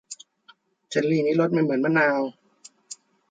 [0.89, 2.19] เจลลี่นี้รสไม่เหมือนมะนาว